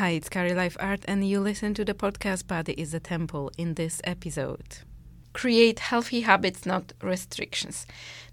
[0.00, 3.50] Hi, it's Carrie Life Art, and you listen to the podcast Body is a Temple
[3.58, 4.78] in this episode.
[5.34, 7.86] Create healthy habits, not restrictions.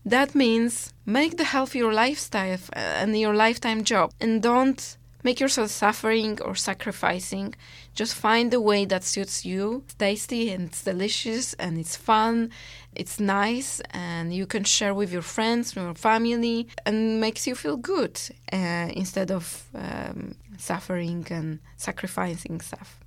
[0.05, 4.95] That means make the health your lifestyle and your lifetime job, and don't
[5.25, 7.53] make yourself suffering or sacrificing.
[7.93, 9.83] Just find the way that suits you.
[9.83, 12.49] It's tasty and it's delicious and it's fun.
[12.95, 17.75] It's nice and you can share with your friends, your family, and makes you feel
[17.75, 18.17] good
[18.53, 22.99] uh, instead of um, suffering and sacrificing stuff.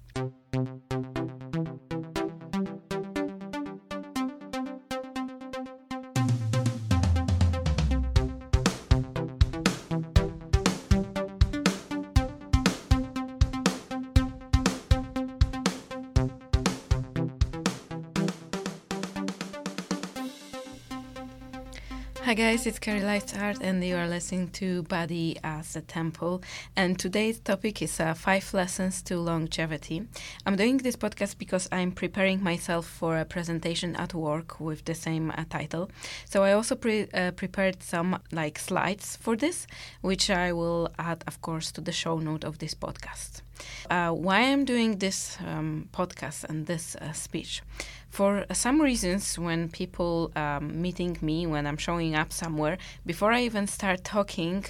[22.31, 26.45] Hi guys, it's Carrie Art, and you are listening to Body as a Temple.
[26.77, 30.07] And today's topic is uh, five lessons to longevity.
[30.47, 34.95] I'm doing this podcast because I'm preparing myself for a presentation at work with the
[34.95, 35.91] same uh, title.
[36.25, 39.67] So I also pre- uh, prepared some like slides for this,
[40.01, 43.43] which I will add, of course, to the show note of this podcast.
[43.91, 47.63] Uh, why I'm doing this um, podcast and this uh, speech?
[48.11, 53.43] For some reasons, when people um, meeting me, when I'm showing up somewhere, before I
[53.43, 54.65] even start talking,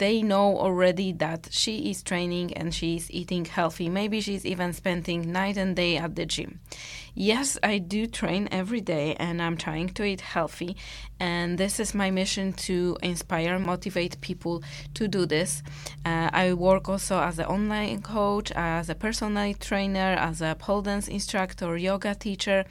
[0.00, 3.86] they know already that she is training and she is eating healthy.
[3.90, 6.60] Maybe she's even spending night and day at the gym.
[7.14, 10.74] Yes, I do train every day and I'm trying to eat healthy.
[11.20, 14.62] And this is my mission to inspire, motivate people
[14.94, 15.62] to do this.
[16.06, 20.80] Uh, I work also as an online coach, as a personal trainer, as a pole
[20.80, 22.64] dance instructor, yoga teacher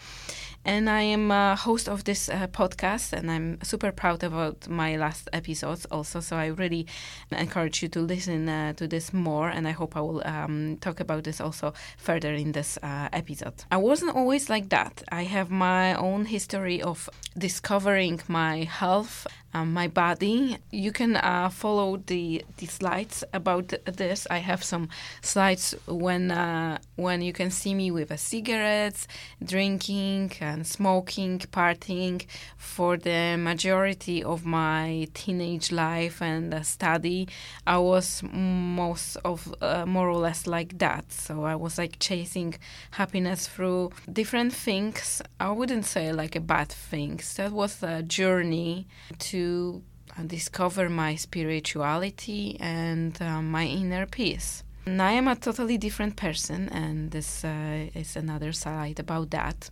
[0.66, 4.98] and I am a host of this uh, podcast, and I'm super proud about my
[4.98, 6.20] last episodes also.
[6.20, 6.86] So I really
[7.32, 11.00] encourage you to listen uh, to this more, and I hope I will um, talk
[11.00, 13.64] about this also further in this uh, episode.
[13.72, 15.04] I wasn't always like that.
[15.12, 20.58] I have my own history of discovering my health um, my body.
[20.72, 24.28] You can uh, follow the the slides about this.
[24.30, 24.90] I have some
[25.22, 29.08] slides when uh, when you can see me with a cigarettes,
[29.44, 32.26] drinking and smoking, partying
[32.58, 37.28] for the majority of my teenage life and study.
[37.66, 41.12] I was most of uh, more or less like that.
[41.12, 42.56] So I was like chasing
[42.92, 45.22] happiness through different things.
[45.40, 47.34] I wouldn't say like a bad things.
[47.36, 48.88] That was a journey
[49.20, 49.82] to to
[50.18, 54.64] uh, discover my spirituality and uh, my inner peace.
[54.86, 59.70] And I am a totally different person, and this uh, is another side about that.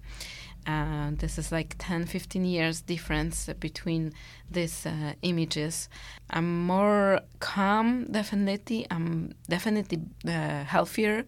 [1.20, 4.14] This is like 10 15 years difference between
[4.52, 5.90] these uh, images.
[6.30, 8.86] I'm more calm definitely.
[8.92, 11.26] I'm definitely uh, healthier.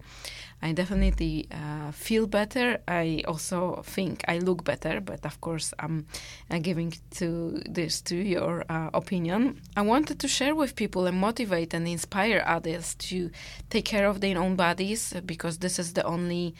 [0.62, 2.78] I definitely uh, feel better.
[2.86, 6.06] I also think i look better but of course i'm
[6.50, 9.60] uh, giving to this to your uh, opinion.
[9.76, 13.30] I wanted to share with people and motivate and inspire others to
[13.70, 16.54] take care of their own bodies because this is the only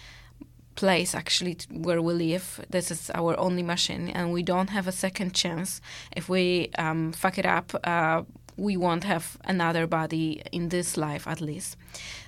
[0.75, 2.64] place actually where we live.
[2.70, 5.81] This is our only machine, and we don't have a second chance.
[6.16, 8.22] If we um, fuck it up, uh,
[8.60, 11.76] we won't have another body in this life at least.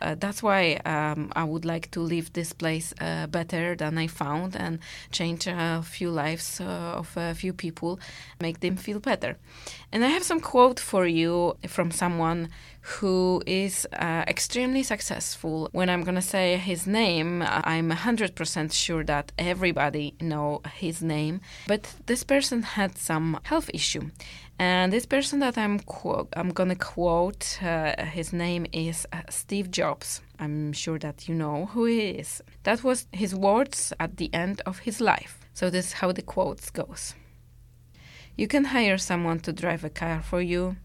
[0.00, 4.06] Uh, that's why um, I would like to leave this place uh, better than I
[4.06, 4.78] found and
[5.10, 6.64] change a few lives uh,
[6.96, 8.00] of a few people,
[8.40, 9.36] make them feel better.
[9.92, 12.48] And I have some quote for you from someone
[12.82, 15.68] who is uh, extremely successful.
[15.72, 21.40] When I'm going to say his name, I'm 100% sure that everybody know his name,
[21.68, 24.10] but this person had some health issue.
[24.58, 29.70] And this person that I'm quote, I'm gonna quote, uh, his name is uh, Steve
[29.72, 30.20] Jobs.
[30.38, 32.42] I'm sure that you know who he is.
[32.62, 35.40] That was his words at the end of his life.
[35.52, 37.14] So this is how the quotes goes.
[38.36, 40.76] You can hire someone to drive a car for you,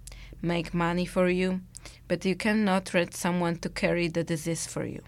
[0.42, 1.62] make money for you,
[2.08, 5.02] but you cannot rent someone to carry the disease for you.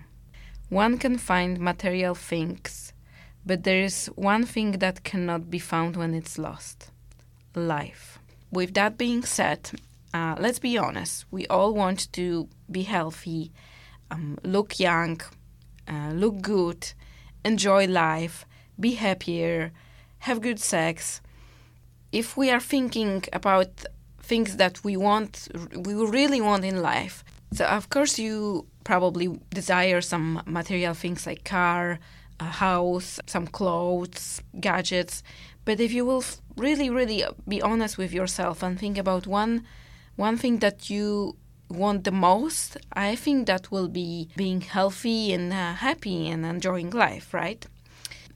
[0.69, 2.93] One can find material things,
[3.45, 6.91] but there is one thing that cannot be found when it's lost
[7.55, 8.19] life.
[8.51, 9.71] With that being said,
[10.13, 13.51] uh, let's be honest, we all want to be healthy,
[14.11, 15.21] um, look young,
[15.87, 16.93] uh, look good,
[17.45, 18.45] enjoy life,
[18.79, 19.71] be happier,
[20.19, 21.21] have good sex.
[22.11, 23.85] If we are thinking about
[24.29, 25.31] things that we want,
[25.87, 27.23] we really want in life.
[27.51, 31.99] So of course you probably desire some material things like car,
[32.39, 35.23] a house, some clothes, gadgets.
[35.65, 36.23] But if you will
[36.55, 39.65] really, really be honest with yourself and think about one,
[40.15, 41.35] one thing that you
[41.69, 46.91] want the most, I think that will be being healthy and uh, happy and enjoying
[46.91, 47.65] life, right?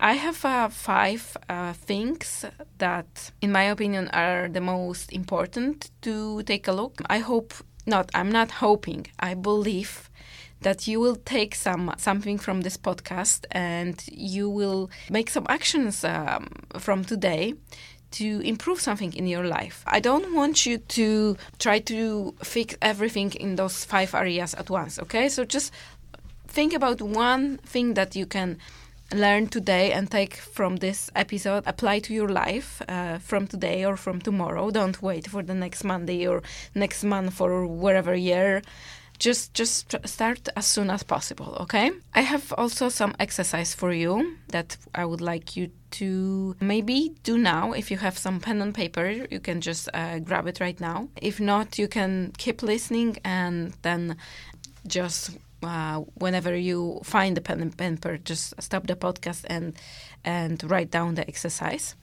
[0.04, 2.44] I have uh, five uh, things
[2.78, 7.02] that, in my opinion, are the most important to take a look.
[7.10, 7.54] I hope
[7.86, 8.12] not.
[8.14, 9.08] I'm not hoping.
[9.18, 10.10] I believe
[10.60, 16.04] that you will take some something from this podcast and you will make some actions
[16.04, 17.54] um, from today
[18.12, 19.86] to improve something in your life.
[19.88, 25.00] I don't want you to try to fix everything in those five areas at once,
[25.00, 25.30] okay?
[25.30, 25.72] So just
[26.48, 28.58] think about one thing that you can
[29.14, 33.98] learn today and take from this episode, apply to your life uh, from today or
[33.98, 34.72] from tomorrow.
[34.72, 36.42] Don't wait for the next Monday or
[36.76, 38.62] next month or wherever year.
[39.20, 41.92] Just just start as soon as possible okay?
[42.16, 47.38] I have also some exercise for you that i would like you to maybe do
[47.38, 47.74] now.
[47.74, 51.10] If you have some pen and paper you can just uh, grab it right now.
[51.22, 54.18] If not you can keep listening and then
[54.88, 59.74] just uh, whenever you find the pen and paper just stop the podcast and
[60.24, 61.96] and write down the exercise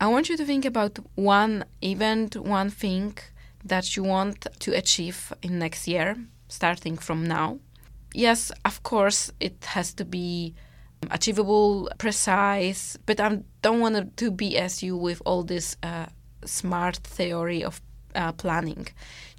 [0.00, 3.16] i want you to think about one event one thing
[3.64, 6.16] that you want to achieve in next year,
[6.48, 7.58] starting from now.
[8.12, 10.54] Yes, of course, it has to be
[11.10, 16.06] achievable, precise, but I don't want to BS you with all this uh,
[16.44, 17.80] smart theory of
[18.14, 18.86] uh, planning.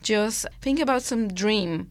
[0.01, 1.89] Just think about some dream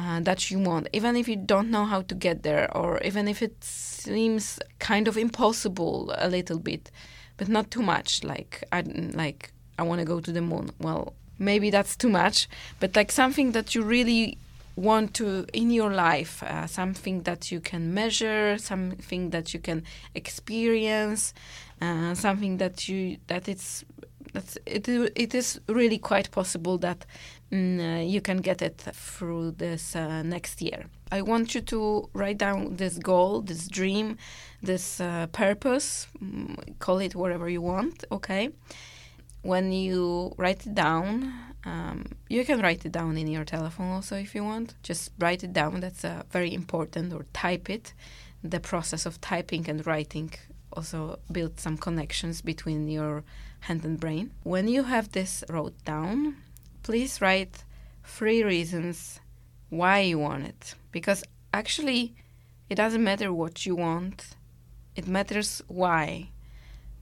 [0.00, 3.28] uh, that you want, even if you don't know how to get there, or even
[3.28, 6.90] if it seems kind of impossible a little bit,
[7.36, 8.24] but not too much.
[8.24, 10.70] Like I like I want to go to the moon.
[10.78, 12.48] Well, maybe that's too much,
[12.78, 14.38] but like something that you really
[14.76, 19.82] want to in your life, uh, something that you can measure, something that you can
[20.14, 21.34] experience,
[21.82, 23.84] uh, something that you that it's
[24.32, 24.88] that's it.
[24.88, 27.04] It is really quite possible that
[27.52, 30.86] mm, uh, you can get it through this uh, next year.
[31.12, 34.16] I want you to write down this goal, this dream,
[34.62, 36.06] this uh, purpose.
[36.22, 38.04] Mm, call it whatever you want.
[38.12, 38.50] Okay
[39.42, 41.32] when you write it down,
[41.64, 44.74] um, you can write it down in your telephone also if you want.
[44.82, 45.80] Just write it down.
[45.80, 47.12] That's uh, very important.
[47.12, 47.92] Or type it.
[48.42, 50.32] The process of typing and writing
[50.72, 53.24] also builds some connections between your
[53.60, 54.30] hand and brain.
[54.42, 56.36] When you have this wrote down,
[56.82, 57.64] please write
[58.04, 59.20] three reasons
[59.68, 60.74] why you want it.
[60.92, 61.22] Because
[61.52, 62.14] actually,
[62.68, 64.36] it doesn't matter what you want.
[64.96, 66.30] It matters why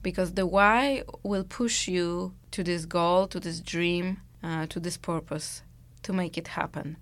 [0.01, 4.97] because the why will push you to this goal, to this dream, uh, to this
[4.97, 5.61] purpose
[6.03, 6.97] to make it happen.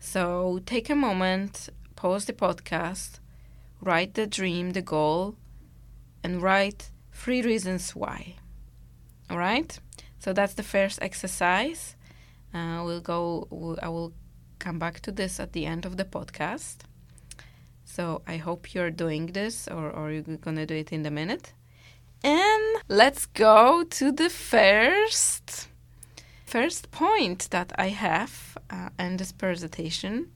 [0.00, 3.20] So take a moment, pause the podcast,
[3.80, 5.36] write the dream, the goal,
[6.22, 8.36] and write three reasons why.
[9.30, 9.78] All right?
[10.18, 11.95] So that's the first exercise.
[12.56, 14.14] Uh, we'll go, I will
[14.58, 16.76] come back to this at the end of the podcast.
[17.84, 20.22] So I hope you're doing this or, or you're
[20.56, 21.52] to do it in a minute.
[22.24, 25.68] And let's go to the first
[26.46, 30.30] first point that I have uh, in this presentation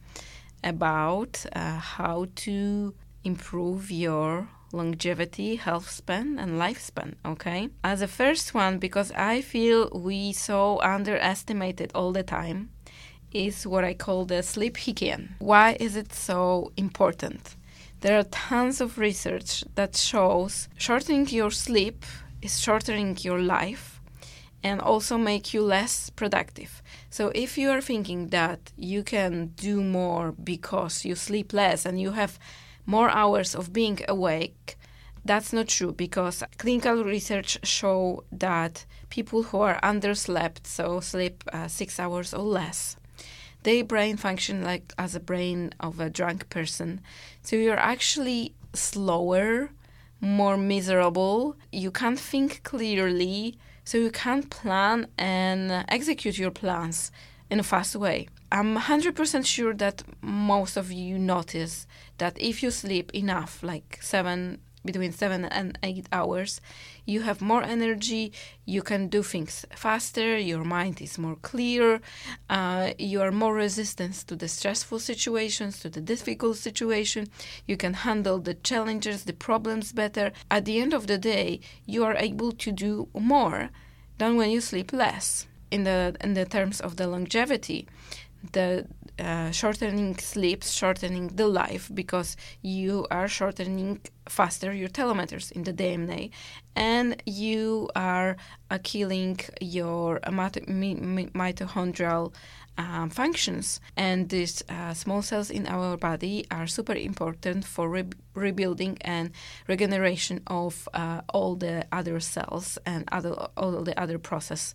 [0.63, 2.95] about uh, how to
[3.25, 7.15] improve your longevity, health span, and lifespan.
[7.25, 12.71] Okay, as a first one, because I feel we so underestimate it all the time,
[13.33, 15.37] is what I call the sleep hygiene.
[15.39, 17.57] Why is it so important?
[18.01, 22.05] There are tons of research that shows shortening your sleep
[22.41, 24.01] is shortening your life
[24.63, 26.83] and also make you less productive.
[27.11, 32.01] So if you are thinking that you can do more because you sleep less and
[32.01, 32.39] you have
[32.87, 34.77] more hours of being awake,
[35.25, 41.69] that's not true because clinical research show that people who are underslept, so sleep uh,
[41.69, 42.97] 6 hours or less,
[43.63, 47.01] their brain function like as a brain of a drunk person.
[47.43, 49.71] So you're actually slower,
[50.21, 51.57] more miserable.
[51.73, 57.11] You can't think clearly, so you can't plan and execute your plans
[57.51, 58.29] in a fast way.
[58.53, 61.87] I'm 100% sure that most of you notice
[62.21, 66.61] that if you sleep enough, like seven between seven and eight hours,
[67.05, 68.33] you have more energy,
[68.65, 72.01] you can do things faster, your mind is more clear,
[72.49, 77.29] uh, you are more resistant to the stressful situations, to the difficult situation,
[77.67, 80.33] you can handle the challenges, the problems better.
[80.51, 83.71] At the end of the day, you are able to do more
[84.19, 85.47] than when you sleep less.
[85.71, 87.87] In the in the terms of the longevity,
[88.53, 88.87] the
[89.21, 95.73] uh, shortening sleeps, shortening the life because you are shortening faster your telomeres in the
[95.73, 96.31] DNA
[96.77, 98.37] and you are
[98.71, 102.33] uh, killing your mitochondrial
[102.79, 103.81] um, functions.
[103.97, 109.31] And these uh, small cells in our body are super important for re- rebuilding and
[109.67, 114.75] regeneration of uh, all the other cells and other, all the other process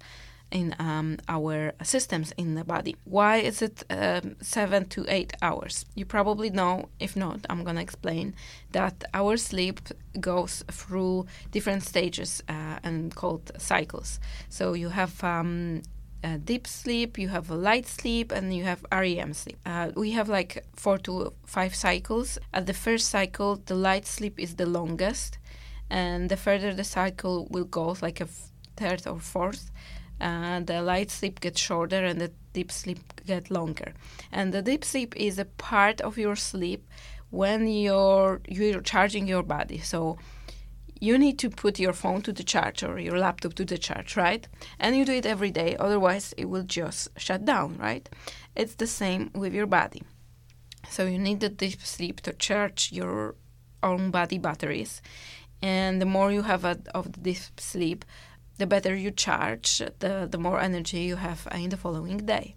[0.51, 2.95] in um, our systems in the body.
[3.03, 5.85] Why is it um, seven to eight hours?
[5.95, 6.89] You probably know.
[6.99, 8.35] If not, I'm gonna explain
[8.71, 9.79] that our sleep
[10.19, 14.19] goes through different stages uh, and called cycles.
[14.49, 15.81] So you have um,
[16.43, 19.57] deep sleep, you have a light sleep, and you have REM sleep.
[19.65, 22.39] Uh, we have like four to five cycles.
[22.53, 25.37] At the first cycle, the light sleep is the longest,
[25.89, 28.27] and the further the cycle will go, like a
[28.75, 29.71] third or fourth,
[30.22, 33.93] uh, the light sleep gets shorter and the deep sleep get longer.
[34.31, 36.88] And the deep sleep is a part of your sleep
[37.29, 39.79] when you're you're charging your body.
[39.79, 40.17] So
[41.00, 44.15] you need to put your phone to the charge or your laptop to the charge,
[44.15, 44.48] right?
[44.79, 48.07] And you do it every day, otherwise, it will just shut down, right?
[48.55, 50.03] It's the same with your body.
[50.89, 53.36] So you need the deep sleep to charge your
[53.84, 55.01] own body batteries.
[55.62, 58.05] And the more you have a, of the deep sleep,
[58.57, 62.55] the better you charge, the, the more energy you have in the following day.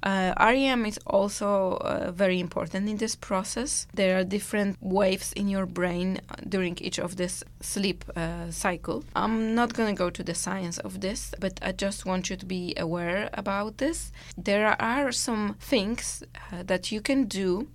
[0.00, 3.88] Uh, REM is also uh, very important in this process.
[3.94, 9.04] There are different waves in your brain during each of this sleep uh, cycle.
[9.16, 12.36] I'm not going to go to the science of this, but I just want you
[12.36, 14.12] to be aware about this.
[14.36, 17.68] There are some things uh, that you can do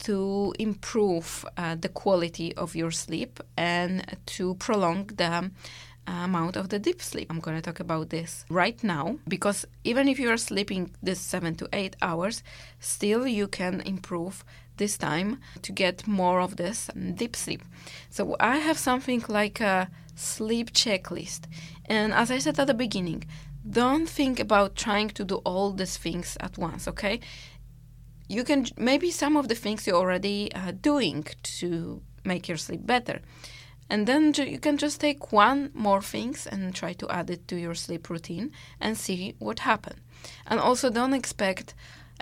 [0.00, 5.50] to improve uh, the quality of your sleep and to prolong the
[6.06, 7.28] amount of the deep sleep.
[7.30, 11.20] I'm going to talk about this right now because even if you are sleeping this
[11.20, 12.42] 7 to 8 hours,
[12.80, 14.44] still you can improve
[14.76, 17.62] this time to get more of this deep sleep.
[18.10, 21.42] So I have something like a sleep checklist.
[21.86, 23.24] And as I said at the beginning,
[23.68, 27.20] don't think about trying to do all these things at once, okay?
[28.28, 31.24] You can maybe some of the things you're already uh, doing
[31.60, 33.20] to make your sleep better
[33.94, 37.54] and then you can just take one more things and try to add it to
[37.54, 40.00] your sleep routine and see what happens.
[40.48, 41.74] And also don't expect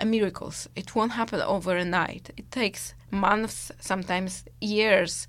[0.05, 0.69] miracles.
[0.75, 2.29] It won't happen overnight.
[2.37, 5.27] It takes months, sometimes years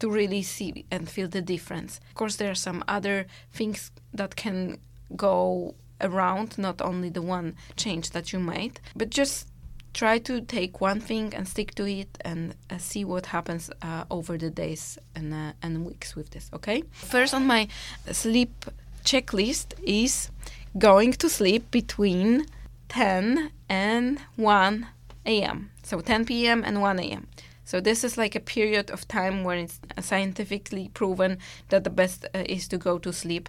[0.00, 2.00] to really see and feel the difference.
[2.08, 4.78] Of course, there are some other things that can
[5.14, 9.46] go around, not only the one change that you made, but just
[9.94, 14.04] try to take one thing and stick to it and uh, see what happens uh,
[14.10, 16.82] over the days and, uh, and weeks with this okay?
[16.92, 17.68] First on my
[18.12, 18.66] sleep
[19.04, 20.30] checklist is
[20.78, 22.46] going to sleep between
[22.88, 24.86] 10 and 1
[25.26, 27.26] a.m so 10 p.m and 1 a.m
[27.64, 31.38] so this is like a period of time where it's scientifically proven
[31.70, 33.48] that the best uh, is to go to sleep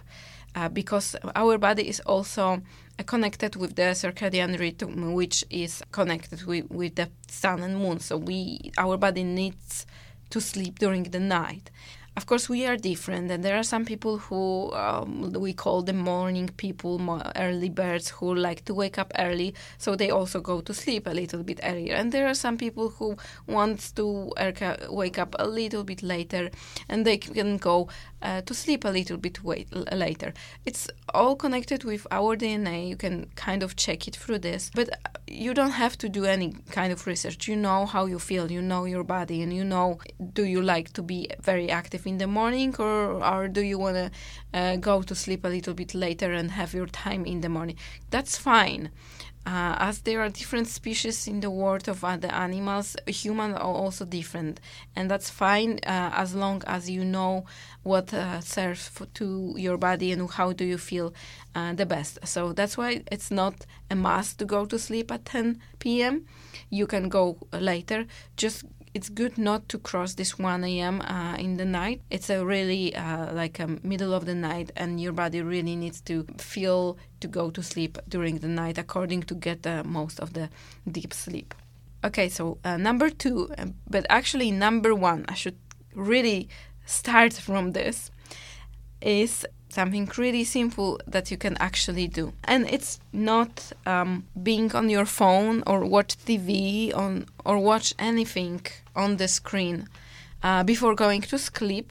[0.54, 2.62] uh, because our body is also
[3.04, 8.00] connected with the circadian rhythm, which is connected with, with the sun and moon.
[8.00, 9.86] So we, our body needs
[10.30, 11.70] to sleep during the night
[12.16, 15.92] of course we are different and there are some people who um, we call the
[15.92, 20.72] morning people early birds who like to wake up early so they also go to
[20.72, 21.94] sleep a little bit earlier.
[21.94, 24.32] And there are some people who want to
[24.88, 26.50] wake up a little bit later
[26.88, 27.88] and they can go
[28.22, 30.32] uh, to sleep a little bit wait, later.
[30.64, 34.88] It's all connected with our dna you can kind of check it through this but
[35.26, 37.48] you don't have to do any kind of research.
[37.48, 39.98] You know how you feel you know your body and you know
[40.32, 43.96] do you like to be very active in the morning, or, or do you want
[43.96, 44.10] to
[44.54, 47.76] uh, go to sleep a little bit later and have your time in the morning?
[48.10, 48.90] That's fine.
[49.46, 54.04] Uh, as there are different species in the world of other animals, humans are also
[54.04, 54.58] different,
[54.96, 57.44] and that's fine uh, as long as you know
[57.84, 61.14] what uh, serves for, to your body and how do you feel
[61.54, 62.18] uh, the best.
[62.26, 66.26] So that's why it's not a must to go to sleep at 10 p.m.
[66.68, 68.06] You can go later.
[68.36, 68.64] Just
[68.96, 71.02] it's good not to cross this 1 a.m.
[71.02, 72.00] Uh, in the night.
[72.10, 76.00] It's a really uh, like a middle of the night, and your body really needs
[76.02, 80.32] to feel to go to sleep during the night, according to get the most of
[80.32, 80.48] the
[80.90, 81.54] deep sleep.
[82.04, 85.58] Okay, so uh, number two, uh, but actually number one, I should
[85.94, 86.48] really
[86.86, 88.10] start from this,
[89.02, 89.44] is
[89.76, 92.32] something really simple that you can actually do.
[92.52, 93.52] And it's not
[93.84, 94.10] um,
[94.48, 98.60] being on your phone or watch TV on or watch anything
[98.94, 99.76] on the screen
[100.42, 101.88] uh, before going to sleep,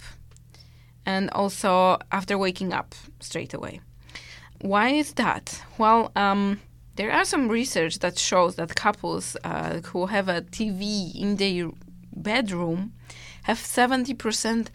[1.06, 2.90] and also after waking up
[3.20, 3.76] straight away.
[4.62, 5.46] Why is that?
[5.78, 6.42] Well, um,
[6.96, 11.70] there are some research that shows that couples uh, who have a TV in their
[12.16, 12.80] bedroom
[13.46, 14.70] have 70%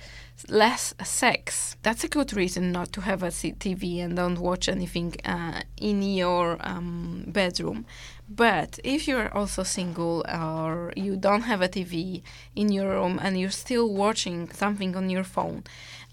[0.48, 1.76] less sex.
[1.82, 6.02] That's a good reason not to have a TV and don't watch anything uh, in
[6.02, 7.84] your um, bedroom.
[8.28, 12.22] But if you're also single or you don't have a TV
[12.54, 15.64] in your room and you're still watching something on your phone,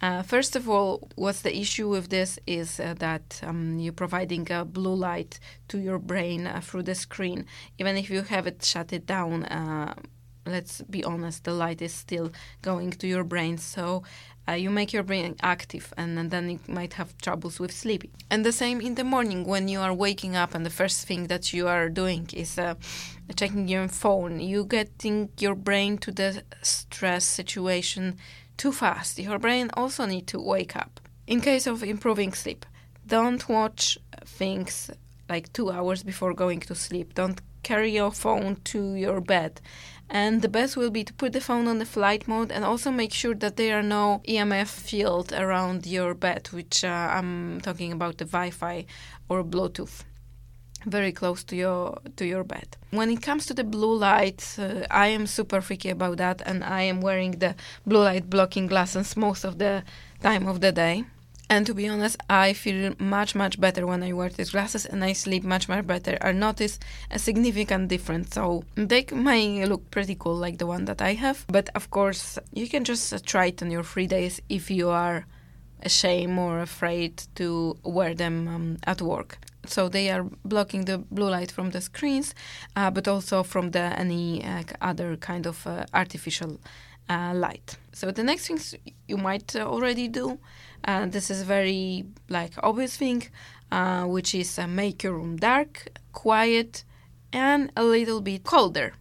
[0.01, 4.51] uh, first of all, what's the issue with this is uh, that um, you're providing
[4.51, 7.45] a blue light to your brain uh, through the screen.
[7.77, 9.93] Even if you have it shut it down, uh,
[10.51, 13.57] let's be honest, the light is still going to your brain.
[13.57, 14.03] So
[14.47, 18.11] uh, you make your brain active and, and, then you might have troubles with sleeping.
[18.29, 21.27] And the same in the morning when you are waking up and the first thing
[21.27, 22.75] that you are doing is uh,
[23.35, 24.39] checking your phone.
[24.39, 28.17] You getting your brain to the stress situation
[28.55, 29.19] too fast.
[29.19, 31.01] Your brain also need to wake up.
[31.27, 32.65] In case of improving sleep,
[33.05, 34.89] don't watch things
[35.29, 37.13] like two hours before going to sleep.
[37.15, 39.59] Don't carry your phone to your bed
[40.09, 42.91] and the best will be to put the phone on the flight mode and also
[42.91, 47.91] make sure that there are no EMF field around your bed, which uh, I'm talking
[47.91, 48.85] about the Wi-Fi
[49.29, 50.03] or Bluetooth
[50.85, 52.77] very close to your to your bed.
[52.91, 56.63] When it comes to the blue light, uh, I am super freaky about that, and
[56.63, 59.83] I am wearing the blue light blocking glasses most of the
[60.21, 61.03] time of the day.
[61.49, 65.03] And to be honest, I feel much, much better when I wear these glasses and
[65.03, 66.17] I sleep much, much better.
[66.21, 66.77] I notice
[67.09, 68.33] a significant difference.
[68.33, 71.45] So they may look pretty cool like the one that I have.
[71.47, 75.25] But of course, you can just try it on your free days if you are
[75.83, 79.37] ashamed or afraid to wear them um, at work.
[79.65, 82.33] So they are blocking the blue light from the screens,
[82.75, 86.59] uh, but also from the any uh, other kind of uh, artificial
[87.09, 87.77] uh, light.
[87.93, 88.75] So the next things
[89.07, 90.39] you might uh, already do,
[90.87, 93.27] uh, this is very like obvious thing,
[93.71, 96.85] uh, which is uh, make your room dark, quiet,
[97.33, 98.93] and a little bit colder.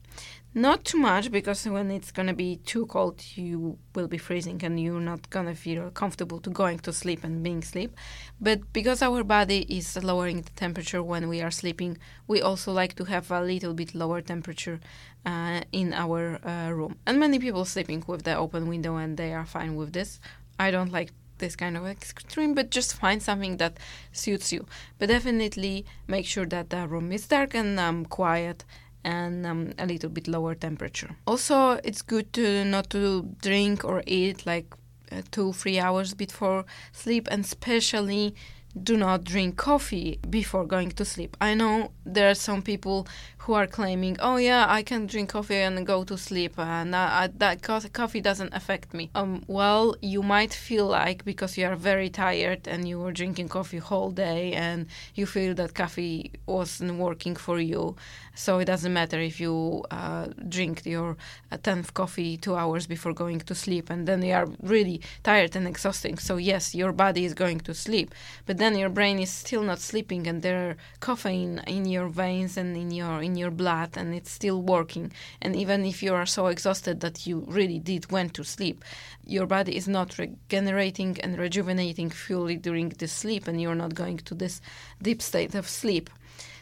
[0.53, 4.81] Not too much because when it's gonna be too cold, you will be freezing and
[4.81, 7.95] you're not gonna feel comfortable to going to sleep and being sleep.
[8.41, 12.95] But because our body is lowering the temperature when we are sleeping, we also like
[12.95, 14.81] to have a little bit lower temperature
[15.27, 16.97] uh, in our uh, room.
[17.07, 20.21] And many people sleeping with the open window and they are fine with this.
[20.59, 23.79] I don't like this kind of extreme, but just find something that
[24.13, 24.67] suits you.
[24.99, 28.65] But definitely make sure that the room is dark and um, quiet
[29.05, 31.17] and um, a little bit lower temperature.
[31.27, 34.67] Also, it's good to not to drink or eat like
[35.13, 38.35] uh, two three hours before sleep, and especially
[38.83, 41.37] do not drink coffee before going to sleep.
[41.41, 43.07] I know there are some people
[43.47, 47.29] who are claiming, "Oh yeah, I can drink coffee and go to sleep, and uh,
[47.39, 52.11] that coffee doesn't affect me." Um, well, you might feel like because you are very
[52.11, 57.37] tired and you were drinking coffee whole day and you feel that coffee wasn't working
[57.37, 57.95] for you,
[58.35, 61.17] so it doesn't matter if you uh, drink your
[61.53, 65.55] uh, tenth coffee two hours before going to sleep, and then you are really tired
[65.55, 66.19] and exhausting.
[66.19, 68.13] So yes, your body is going to sleep,
[68.45, 72.57] but then your brain is still not sleeping, and there are caffeine in your veins
[72.57, 75.13] and in your in your blood, and it's still working.
[75.41, 78.85] And even if you are so exhausted that you really did went to sleep,
[79.25, 84.19] your body is not regenerating and rejuvenating fully during the sleep, and you're not going
[84.19, 84.61] to this
[85.03, 86.11] deep state of sleep.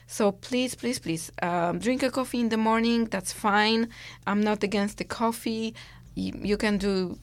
[0.06, 3.06] So please, please, please um, drink a coffee in the morning.
[3.06, 3.88] That's fine.
[4.26, 5.74] I'm not against the coffee.
[6.14, 7.18] You, you, can do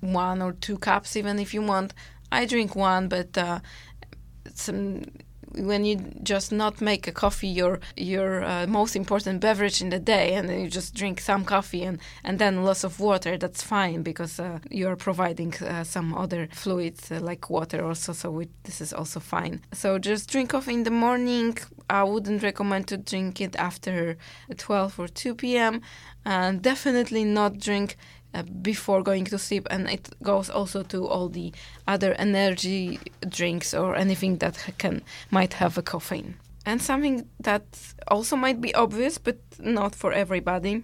[0.00, 1.94] one or two cups even if you want.
[2.30, 3.60] I drink one, but uh,
[4.54, 5.02] some
[5.54, 9.98] when you just not make a coffee your your uh, most important beverage in the
[9.98, 14.02] day and you just drink some coffee and and then lots of water that's fine
[14.02, 18.80] because uh, you're providing uh, some other fluids uh, like water also so we, this
[18.80, 19.60] is also fine.
[19.72, 21.58] So just drink coffee in the morning.
[21.88, 24.16] I wouldn't recommend to drink it after
[24.56, 25.80] 12 or 2 p.m
[26.24, 27.96] and definitely not drink
[28.34, 31.52] uh, before going to sleep and it goes also to all the
[31.86, 36.34] other energy drinks or anything that can might have a caffeine.
[36.66, 37.64] And something that
[38.08, 40.82] also might be obvious but not for everybody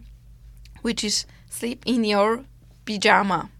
[0.82, 2.44] which is sleep in your
[2.84, 3.50] pajama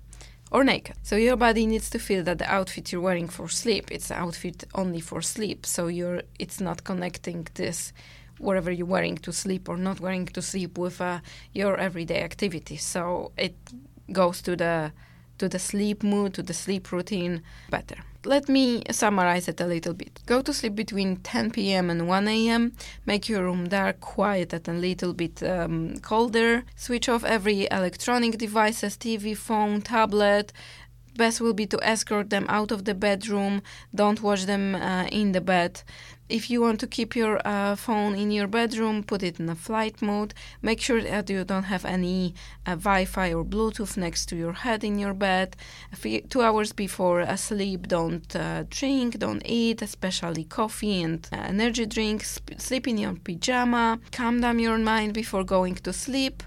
[0.51, 0.97] or naked.
[1.03, 4.19] So your body needs to feel that the outfit you're wearing for sleep it's an
[4.19, 5.67] outfit only for sleep.
[5.67, 7.93] So you're it's not connecting this
[8.39, 11.21] whatever you're wearing to sleep or not wearing to sleep with uh,
[11.53, 12.83] your everyday activities.
[12.83, 13.57] So it
[14.13, 14.93] goes to the
[15.39, 17.97] to the sleep mood, to the sleep routine better.
[18.25, 20.21] Let me summarize it a little bit.
[20.27, 21.91] Go to sleep between 10 p.m.
[21.91, 22.73] and 1 a.m.
[23.05, 26.65] Make your room dark, quiet, and a little bit um, colder.
[26.75, 30.53] Switch off every electronic devices, TV, phone, tablet,
[31.17, 33.63] best will be to escort them out of the bedroom.
[33.95, 35.83] Don't watch them uh, in the bed.
[36.29, 39.55] If you want to keep your uh, phone in your bedroom, put it in a
[39.55, 40.35] flight mode.
[40.61, 42.35] Make sure that you don't have any
[42.67, 45.55] uh, Wi Fi or Bluetooth next to your head in your bed.
[46.29, 52.41] two hours before sleep, don't uh, drink, don't eat, especially coffee and uh, energy drinks.
[52.59, 54.01] Sleep in your pajama.
[54.11, 56.43] Calm down your mind before going to sleep.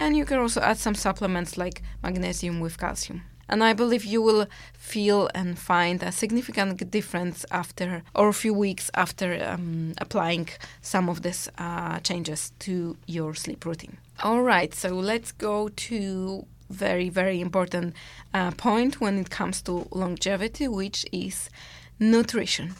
[0.00, 4.22] And you can also add some supplements like magnesium with calcium and I believe you
[4.22, 10.48] will feel and find a significant difference after or a few weeks after um, applying
[10.80, 13.98] some of these uh, changes to your sleep routine.
[14.22, 17.94] All right, so let's go to very very important
[18.32, 21.50] uh, point when it comes to longevity, which is
[21.98, 22.74] nutrition,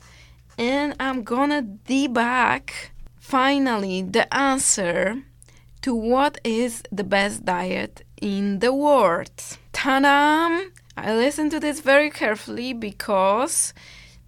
[0.59, 2.70] and I'm gonna debug
[3.18, 5.22] finally the answer
[5.83, 9.58] to what is the best diet in the world.
[9.74, 10.62] Ta-da!
[10.96, 13.74] I listened to this very carefully because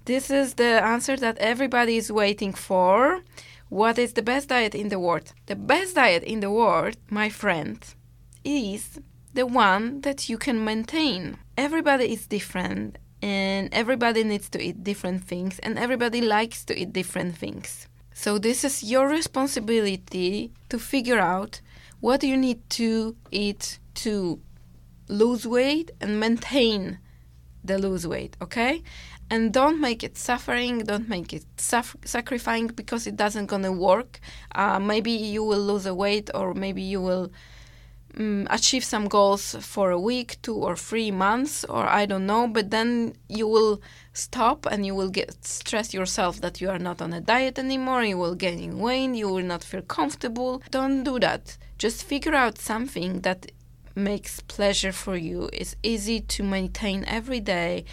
[0.05, 3.23] this is the answer that everybody is waiting for.
[3.71, 5.33] What is the best diet in the world?
[5.47, 7.83] The best diet in the world, my friend,
[8.45, 9.01] is
[9.33, 11.39] the one that you can maintain.
[11.57, 16.93] Everybody is different and everybody needs to eat different things and everybody likes to eat
[16.93, 17.89] different things.
[18.13, 21.63] So this is your responsibility to figure out
[22.01, 24.41] what you need to eat to
[25.09, 26.99] lose weight and maintain
[27.65, 28.83] the lose weight, okay?
[29.29, 34.21] And don't make it suffering, don't make it suf- sacrificing because it doesn't gonna work.
[34.55, 37.33] Uh, maybe you will lose a weight or maybe you will
[38.19, 42.47] um, achieve some goals for a week, two or three months, or I don't know,
[42.47, 43.81] but then you will
[44.13, 48.05] stop and you will get stress yourself that you are not on a diet anymore,
[48.05, 50.63] you will gain weight, you will not feel comfortable.
[50.71, 51.59] Don't do that.
[51.79, 53.51] Just figure out something that
[53.97, 55.49] makes pleasure for you.
[55.53, 57.85] Is easy to maintain every day.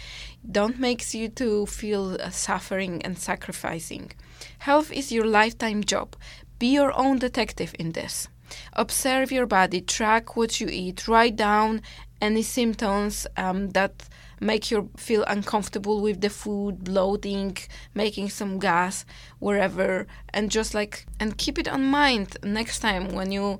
[0.48, 4.12] Don't makes you to feel uh, suffering and sacrificing.
[4.58, 6.16] Health is your lifetime job.
[6.58, 8.28] Be your own detective in this.
[8.74, 11.80] Observe your body track what you eat write down
[12.20, 14.08] any symptoms um, that
[14.40, 17.56] make you feel uncomfortable with the food bloating
[17.94, 19.04] making some gas
[19.38, 23.58] wherever and just like and keep it on mind next time when you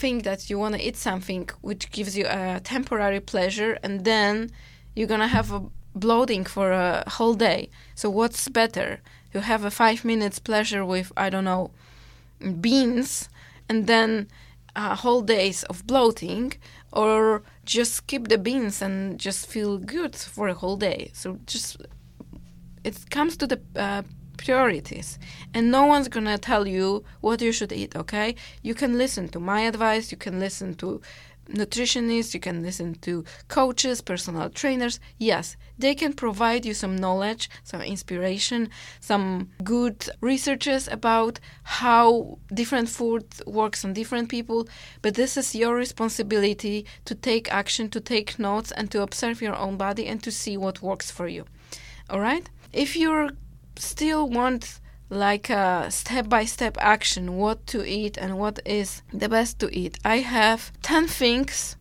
[0.00, 4.50] think that you want to eat something which gives you a temporary pleasure and then
[4.94, 5.60] you're going to have a
[5.94, 7.68] bloating for a whole day.
[7.94, 9.00] So what's better?
[9.32, 11.70] You have a 5 minutes pleasure with I don't know
[12.60, 13.28] beans
[13.68, 14.28] and then
[14.74, 16.54] a whole days of bloating
[16.92, 21.10] or just skip the beans and just feel good for a whole day.
[21.12, 21.76] So just
[22.84, 24.02] it comes to the uh,
[24.40, 25.18] priorities.
[25.54, 28.34] And no one's gonna tell you what you should eat okay?
[28.62, 31.00] You can listen to my advice you can listen to
[31.48, 35.00] nutritionists you can listen to coaches personal trainers.
[35.18, 38.68] Yes they can provide you some knowledge some inspiration
[39.00, 41.40] some good researches about
[41.80, 44.68] how different food works on different people.
[45.02, 49.56] But this is your responsibility to take action to take notes and to observe your
[49.56, 51.44] own body and to see what works for you.
[52.08, 52.48] All right?
[52.72, 53.30] If you're
[53.80, 59.28] still want like a step by step action what to eat and what is the
[59.28, 59.98] best to eat.
[60.04, 61.76] I have 10 things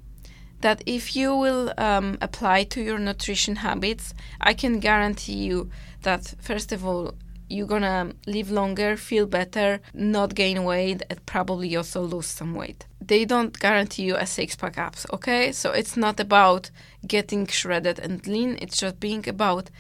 [0.62, 5.70] that if you will um, apply to your nutrition habits i can guarantee you
[6.02, 7.14] that first of all
[7.50, 12.86] you're gonna live longer feel better not gain weight and probably also lose some weight.
[13.02, 15.52] They don't guarantee you a six pack abs okay?
[15.52, 16.70] So it's not about
[17.08, 19.72] getting shredded and lean it's just being about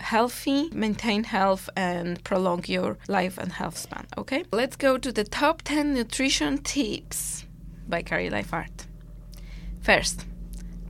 [0.00, 4.06] healthy, maintain health, and prolong your life and health span.
[4.18, 7.46] Okay, let's go to the top 10 nutrition tips
[7.88, 8.86] by Carrie Lifeart.
[9.82, 10.26] First,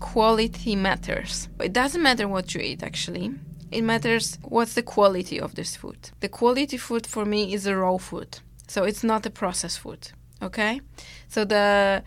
[0.00, 1.48] quality matters.
[1.60, 3.34] It doesn't matter what you eat actually.
[3.70, 6.10] It matters what's the quality of this food.
[6.20, 8.38] The quality food for me is a raw food.
[8.68, 10.12] So it's not a processed food.
[10.40, 10.80] Okay?
[11.28, 12.04] So the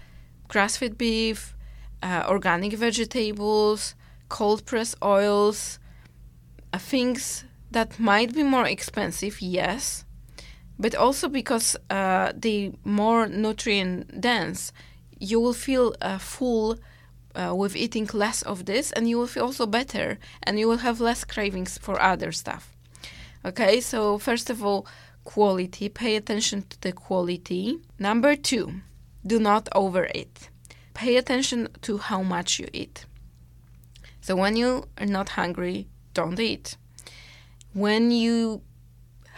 [0.48, 1.56] grass fed beef,
[2.02, 3.96] uh, organic vegetables,
[4.30, 5.80] cold pressed oils,
[6.74, 10.06] things that might be more expensive, yes,
[10.80, 14.72] but also because uh, they more nutrient dense,
[15.20, 16.78] you will feel uh, full
[17.36, 20.78] uh, with eating less of this, and you will feel also better, and you will
[20.78, 22.76] have less cravings for other stuff.
[23.46, 24.86] Okay, so first of all,
[25.24, 25.90] quality.
[25.90, 27.80] Pay attention to the quality.
[28.00, 28.82] Number two,
[29.26, 30.50] do not overeat.
[30.94, 33.06] Pay attention to how much you eat.
[34.22, 35.88] So when you are not hungry,
[36.20, 36.68] don't eat.
[37.74, 38.62] When you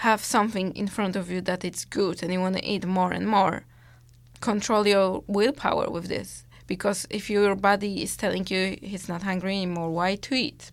[0.07, 3.11] have something in front of you that it's good and you want to eat more
[3.11, 3.65] and more,
[4.39, 9.55] control your willpower with this because if your body is telling you it's not hungry
[9.57, 10.71] anymore, why to eat?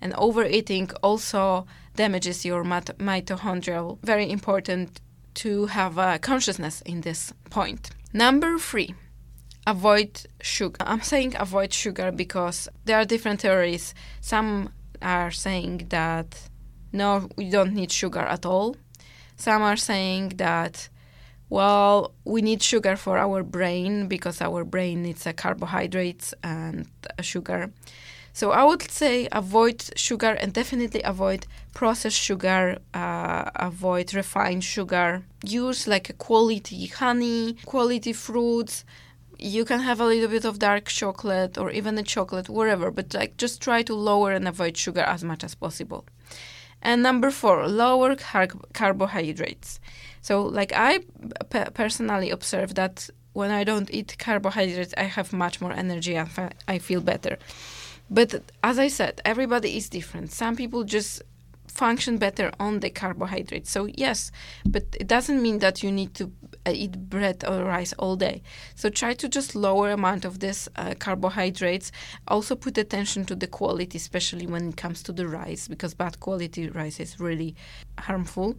[0.00, 3.98] And overeating also damages your mitochondria.
[4.02, 5.00] Very important
[5.42, 7.90] to have a consciousness in this point.
[8.12, 8.94] Number three,
[9.66, 10.76] avoid sugar.
[10.80, 13.94] I'm saying avoid sugar because there are different theories.
[14.20, 14.70] Some
[15.02, 16.48] are saying that
[16.92, 18.76] no, we don't need sugar at all.
[19.36, 20.88] Some are saying that
[21.52, 26.86] well, we need sugar for our brain because our brain needs uh, carbohydrates and
[27.20, 27.70] sugar.
[28.32, 35.24] So I would say avoid sugar and definitely avoid processed sugar, uh, avoid refined sugar.
[35.44, 38.86] Use like a quality honey, quality fruits.
[39.42, 43.12] You can have a little bit of dark chocolate or even a chocolate, whatever, but
[43.12, 46.04] like just try to lower and avoid sugar as much as possible.
[46.80, 49.80] And number four, lower car- carbohydrates.
[50.20, 51.00] So, like I
[51.74, 56.28] personally observe that when I don't eat carbohydrates, I have much more energy and
[56.68, 57.38] I feel better.
[58.10, 60.32] But as I said, everybody is different.
[60.32, 61.22] Some people just
[61.72, 63.70] function better on the carbohydrates.
[63.70, 64.30] So yes,
[64.66, 66.30] but it doesn't mean that you need to
[66.66, 68.42] uh, eat bread or rice all day.
[68.74, 71.90] So try to just lower amount of this uh, carbohydrates.
[72.28, 76.20] Also put attention to the quality, especially when it comes to the rice, because bad
[76.20, 77.54] quality rice is really
[77.98, 78.56] harmful.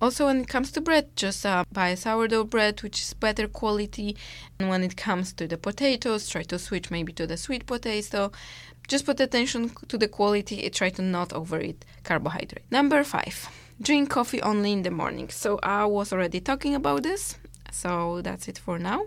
[0.00, 4.16] Also, when it comes to bread, just uh, buy sourdough bread, which is better quality.
[4.58, 8.32] And when it comes to the potatoes, try to switch maybe to the sweet potato.
[8.88, 10.64] Just put attention to the quality.
[10.64, 12.64] And try to not overeat carbohydrate.
[12.70, 13.48] Number five,
[13.80, 15.28] drink coffee only in the morning.
[15.30, 17.36] So I was already talking about this.
[17.70, 19.06] So that's it for now.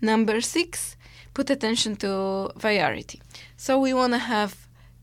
[0.00, 0.96] Number six,
[1.34, 3.20] put attention to variety.
[3.56, 4.61] So we want to have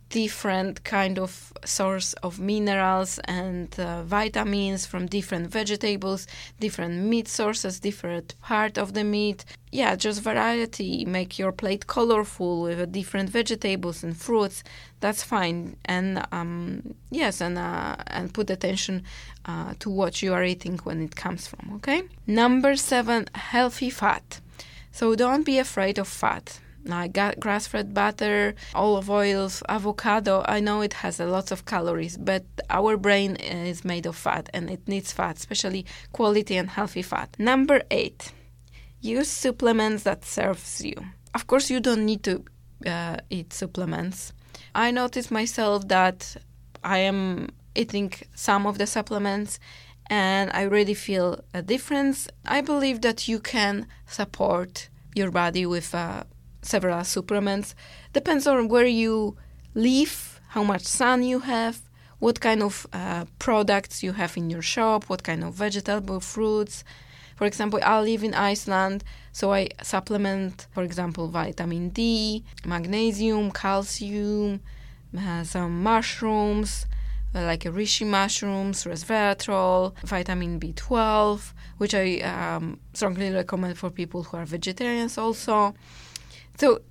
[0.10, 6.26] different kind of source of minerals and uh, vitamins from different vegetables
[6.60, 9.46] different meat sources different part of the meat.
[9.72, 11.06] Yeah just variety.
[11.06, 14.64] Make your plate colorful with different vegetables and fruits.
[15.00, 15.76] That's fine.
[15.86, 19.04] And um, yes and uh, and put attention
[19.46, 22.04] uh, to what you are eating when it comes from okay?
[22.26, 24.40] Number seven healthy fat.
[24.92, 30.44] So don't be afraid of fat like grass-fed butter, olive oils, avocado.
[30.48, 34.50] I know it has a lot of calories, but our brain is made of fat
[34.54, 37.36] and it needs fat, especially quality and healthy fat.
[37.38, 38.32] Number eight,
[39.02, 40.96] use supplements that serves you.
[41.36, 42.44] Of course, you don't need to
[42.86, 44.34] uh, eat supplements.
[44.74, 46.38] I notice myself that
[46.84, 49.60] I am eating some of the supplements
[50.08, 52.28] and I really feel a difference.
[52.46, 56.24] I believe that you can support your body with uh,
[56.62, 57.76] several supplements.
[58.14, 59.38] Depends on where you
[59.74, 61.82] live, how much sun you have,
[62.20, 66.84] what kind of uh, products you have in your shop, what kind of vegetable fruits.
[67.36, 74.60] For example, I live in Iceland, so I supplement, for example, vitamin D, magnesium, calcium,
[75.18, 76.86] uh, some mushrooms,
[77.34, 84.38] uh, like reishi mushrooms, resveratrol, vitamin B12, which I um, strongly recommend for people who
[84.38, 85.74] are vegetarians also.
[86.60, 86.82] So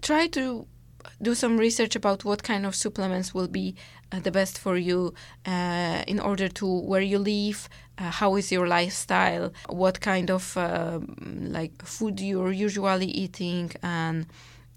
[0.00, 0.66] try to
[1.20, 3.74] do some research about what kind of supplements will be
[4.10, 5.12] uh, the best for you
[5.44, 10.56] uh, in order to where you live uh, how is your lifestyle what kind of
[10.56, 11.16] um,
[11.52, 14.26] like food you're usually eating and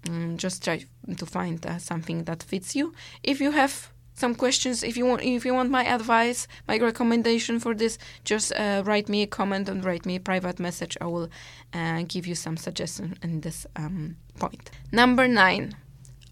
[0.08, 0.84] um, just try
[1.16, 2.94] to find uh, something that fits you.
[3.22, 4.82] If you have some questions.
[4.82, 9.08] If you want if you want my advice my recommendation for this just uh, write
[9.08, 10.96] me a comment and write me a private message.
[11.00, 11.28] I will
[11.72, 14.70] uh, give you some suggestions in this um, point.
[14.92, 15.76] Number nine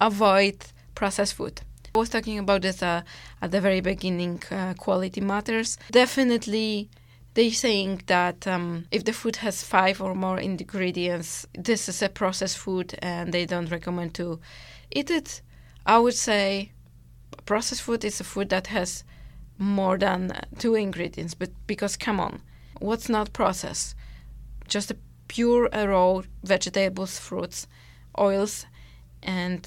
[0.00, 0.56] avoid
[0.94, 1.62] processed food.
[1.94, 3.02] I was talking about this uh,
[3.40, 5.78] at the very beginning uh, quality matters.
[5.90, 6.90] Definitely
[7.34, 12.08] they saying that um, if the food has five or more ingredients this is a
[12.08, 14.40] processed food and they don't recommend to
[14.90, 15.42] eat it.
[15.84, 16.72] I would say
[17.44, 19.04] processed food is a food that has
[19.58, 21.34] more than uh, two ingredients.
[21.34, 22.42] But because come on,
[22.80, 23.94] what's not processed?
[24.68, 24.96] Just a
[25.28, 27.66] pure uh, raw vegetables, fruits,
[28.18, 28.66] oils,
[29.22, 29.62] and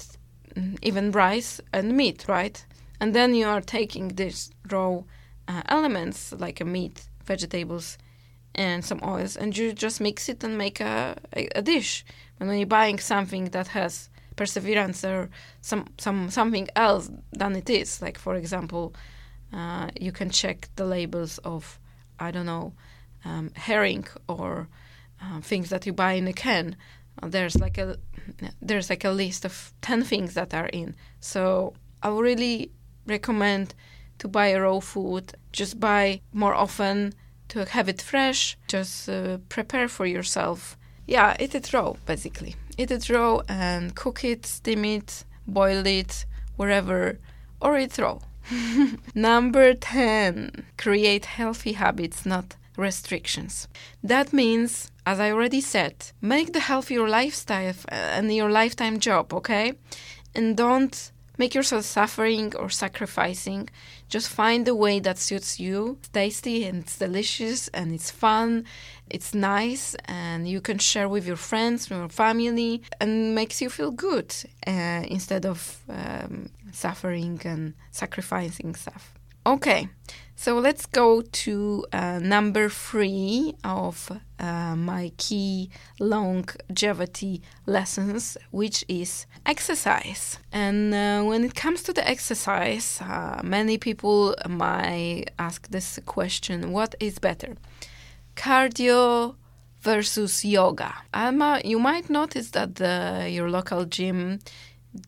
[0.54, 2.64] mm, even rice and meat, right?
[3.00, 5.02] And then you are taking these raw
[5.48, 7.98] uh, elements like a meat, vegetables,
[8.54, 12.04] and some oils, and you just mix it and make a, a, a dish.
[12.38, 14.10] And when you're buying something that has
[14.40, 15.28] perseverance or
[15.60, 18.00] some some something else than it is.
[18.02, 18.84] Like for example,
[19.52, 21.78] uh, you can check the labels of
[22.18, 22.72] I don't know
[23.24, 24.68] um, herring or
[25.22, 26.76] uh, things that you buy in a can.
[27.22, 27.96] Uh, there's like a
[28.68, 30.94] there's like a list of ten things that are in.
[31.20, 32.70] So I would really
[33.06, 33.74] recommend
[34.18, 35.24] to buy raw food.
[35.52, 37.12] Just buy more often
[37.48, 38.56] to have it fresh.
[38.68, 40.76] Just uh, prepare for yourself
[41.06, 42.54] Yeah, eat it raw, basically.
[42.78, 46.24] Eat it raw and cook it, steam it, boil it,
[46.56, 47.18] wherever,
[47.60, 48.18] or eat raw.
[49.14, 53.68] Number 10, create healthy habits, not restrictions.
[54.02, 58.98] That means, as I already said, make the health your lifestyle uh, and your lifetime
[58.98, 59.74] job, okay?
[60.34, 63.62] And don't make yourself suffering or sacrificing.
[64.14, 65.96] Just find the way that suits you.
[66.00, 68.50] It's tasty and it's delicious and it's fun.
[69.16, 73.70] It's nice and you can share with your friends, with your family, and makes you
[73.78, 74.30] feel good
[74.72, 76.50] uh, instead of um,
[76.84, 77.62] suffering and
[78.02, 79.04] sacrificing stuff.
[79.54, 79.88] Okay,
[80.40, 89.26] so let's go to uh, number three of uh, my key longevity lessons, which is
[89.44, 90.38] exercise.
[90.50, 96.72] And uh, when it comes to the exercise, uh, many people might ask this question
[96.72, 97.56] what is better,
[98.34, 99.34] cardio
[99.82, 100.94] versus yoga?
[101.12, 104.38] Alma, you might notice that the, your local gym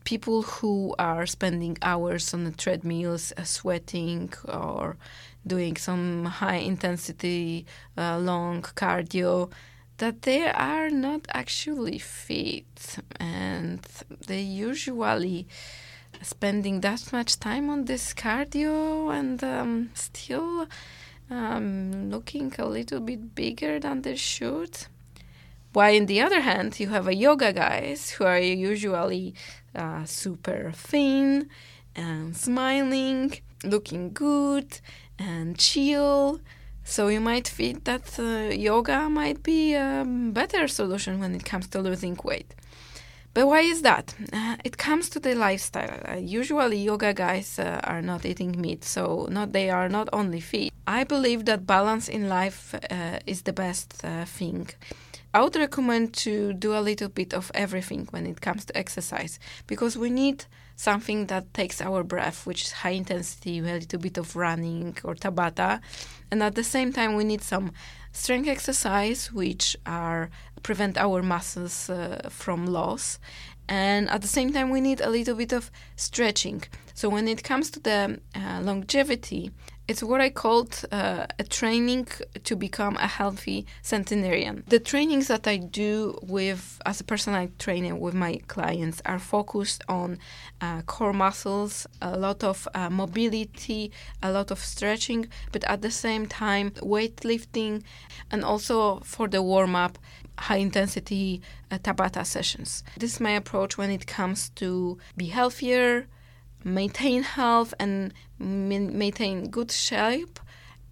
[0.04, 4.96] people who are spending hours on the treadmills, uh, sweating or
[5.46, 7.66] doing some high intensity,
[7.96, 9.50] uh, long cardio,
[9.98, 13.80] that they are not actually fit and
[14.26, 15.46] they usually
[16.22, 20.66] spending that much time on this cardio and um, still
[21.30, 24.86] um, looking a little bit bigger than they should.
[25.72, 29.34] While in the other hand, you have a yoga guys who are usually
[29.74, 31.48] uh, super thin
[31.96, 33.32] and smiling,
[33.64, 34.80] looking good
[35.18, 36.40] and chill.
[36.84, 41.68] So you might feel that uh, yoga might be a better solution when it comes
[41.68, 42.54] to losing weight.
[43.34, 44.14] But why is that?
[44.30, 46.00] Uh, it comes to the lifestyle.
[46.06, 50.40] Uh, usually, yoga guys uh, are not eating meat, so not they are not only
[50.40, 50.70] fit.
[50.86, 54.68] I believe that balance in life uh, is the best uh, thing.
[55.34, 59.38] I would recommend to do a little bit of everything when it comes to exercise
[59.66, 60.44] because we need
[60.76, 65.14] something that takes our breath, which is high intensity, a little bit of running or
[65.14, 65.80] tabata,
[66.30, 67.72] and at the same time we need some
[68.12, 70.28] strength exercise, which are
[70.62, 73.18] prevent our muscles uh, from loss,
[73.68, 76.62] and at the same time we need a little bit of stretching.
[76.94, 79.50] So when it comes to the uh, longevity,
[79.92, 82.08] it's what I called uh, a training
[82.44, 84.64] to become a healthy centenarian.
[84.66, 89.84] The trainings that I do with as a personal trainer with my clients are focused
[89.90, 90.18] on
[90.62, 95.90] uh, core muscles, a lot of uh, mobility, a lot of stretching, but at the
[95.90, 97.82] same time weightlifting,
[98.30, 99.98] and also for the warm up,
[100.38, 102.82] high intensity uh, Tabata sessions.
[102.96, 106.06] This is my approach when it comes to be healthier
[106.64, 110.38] maintain health and maintain good shape,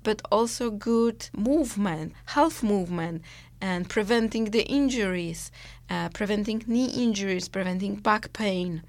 [0.02, 3.22] but also good movement, health movement,
[3.60, 5.50] and preventing the injuries,
[5.90, 8.82] uh, preventing knee injuries, preventing back pain.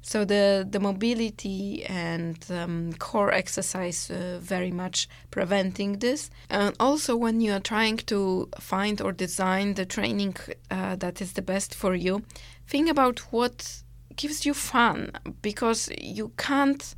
[0.00, 6.30] So the the mobility and um, core exercise uh, very much preventing this.
[6.48, 10.36] And also when you are trying to find or design the training
[10.70, 12.22] uh, that is the best for you,
[12.66, 13.82] think about what
[14.18, 16.94] gives you fun because you can't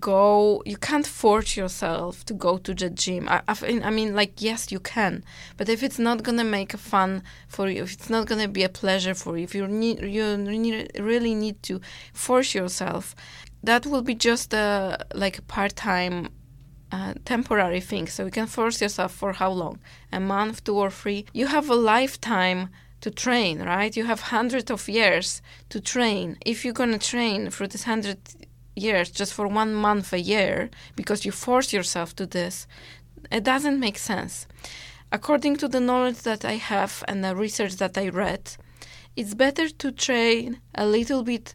[0.00, 3.28] go you can't force yourself to go to the gym.
[3.28, 5.22] I, I, mean like yes you can
[5.58, 8.70] but if it's not gonna make fun for you if it's not gonna be a
[8.70, 10.24] pleasure for you if you need you
[10.98, 11.82] really need to
[12.14, 13.14] force yourself
[13.62, 16.30] that will be just a like a part-time
[16.92, 18.06] uh, temporary thing.
[18.06, 19.80] So you can force yourself for how long?
[20.12, 21.24] A month two or three?
[21.32, 22.68] You have a lifetime
[23.02, 23.96] to train, right?
[23.96, 26.38] You have hundreds of years to train.
[26.46, 28.18] If you're gonna train for this hundred
[28.74, 32.66] years just for one month a year because you force yourself to this,
[33.30, 34.46] it doesn't make sense.
[35.10, 38.56] According to the knowledge that I have and the research that I read,
[39.14, 41.54] it's better to train a little bit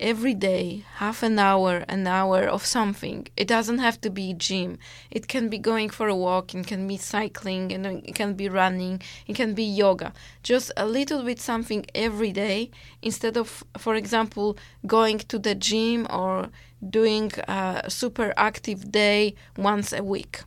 [0.00, 3.26] every day, half an hour, an hour of something.
[3.36, 4.78] It doesn't have to be gym.
[5.10, 8.48] It can be going for a walk, it can be cycling, and it can be
[8.48, 10.12] running, it can be yoga.
[10.42, 12.70] Just a little bit something every day
[13.02, 14.56] instead of, for example,
[14.86, 16.50] going to the gym or
[16.88, 20.42] doing a super active day once a week.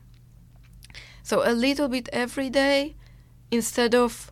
[1.24, 2.96] So a little bit every day
[3.52, 4.32] instead of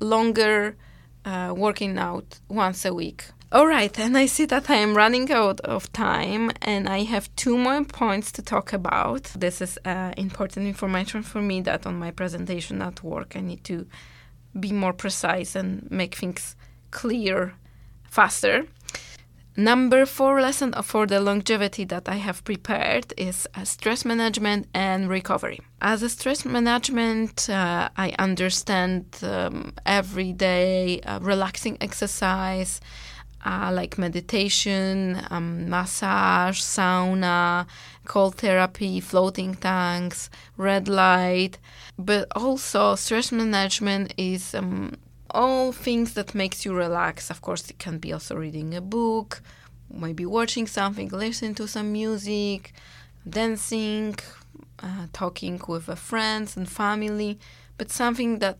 [0.00, 0.76] longer
[1.24, 3.24] uh, working out once a week.
[3.50, 7.34] All right, and I see that I am running out of time, and I have
[7.34, 9.22] two more points to talk about.
[9.34, 13.64] This is uh, important information for me that on my presentation at work, I need
[13.64, 13.86] to
[14.60, 16.56] be more precise and make things
[16.90, 17.54] clear
[18.10, 18.66] faster.
[19.56, 25.08] Number four lesson for the longevity that I have prepared is uh, stress management and
[25.08, 25.60] recovery.
[25.80, 32.80] As a stress management, uh, I understand um, everyday uh, relaxing exercise
[33.48, 37.66] uh, like meditation, um, massage, sauna,
[38.04, 40.28] cold therapy, floating tanks,
[40.58, 41.58] red light,
[41.98, 44.92] but also stress management is um,
[45.30, 47.30] all things that makes you relax.
[47.30, 49.40] Of course, it can be also reading a book,
[49.90, 52.74] maybe watching something, listening to some music,
[53.26, 54.14] dancing,
[54.82, 57.38] uh, talking with friends and family,
[57.78, 58.58] but something that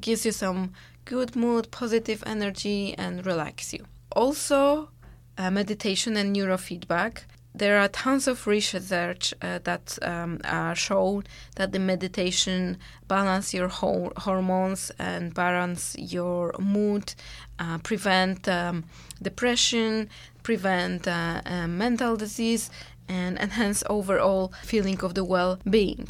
[0.00, 0.72] gives you some
[1.04, 3.84] good mood, positive energy, and relax you.
[4.12, 4.90] Also,
[5.38, 7.22] uh, meditation and neurofeedback
[7.54, 10.40] there are tons of research uh, that um,
[10.74, 11.22] show
[11.56, 17.14] that the meditation balance your ho- hormones and balance your mood,
[17.58, 18.84] uh, prevent um,
[19.20, 20.08] depression,
[20.42, 22.70] prevent uh, uh, mental disease,
[23.08, 26.08] and enhance overall feeling of the well-being.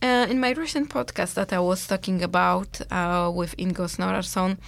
[0.00, 2.78] Uh, in my recent podcast that I was talking about
[3.34, 4.58] with Ingo Snorarsson,